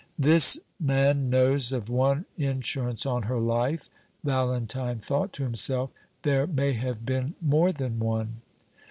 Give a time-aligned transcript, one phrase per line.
[0.17, 3.87] "This man knows of one insurance on her life,"
[4.23, 5.91] Valentine thought to himself;
[6.23, 8.41] "there may have been more than one."